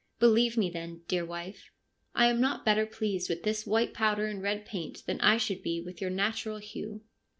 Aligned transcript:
'Believe 0.19 0.57
me, 0.57 0.67
then, 0.71 1.03
dear 1.07 1.23
wife, 1.23 1.69
I 2.15 2.25
am 2.25 2.41
not 2.41 2.65
better 2.65 2.87
pleased 2.87 3.29
with 3.29 3.43
this 3.43 3.67
white 3.67 3.93
powder 3.93 4.25
and 4.25 4.41
red 4.41 4.65
paint 4.65 5.03
than 5.05 5.21
I 5.21 5.37
should 5.37 5.61
be 5.61 5.79
with 5.79 6.01
your 6.01 6.09
natural 6.09 6.57
hue.' 6.57 7.01